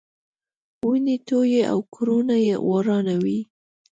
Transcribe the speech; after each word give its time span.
وینې 0.87 1.15
تویوي 1.27 1.61
او 1.71 1.79
کورونه 1.93 2.35
ورانوي. 2.71 3.39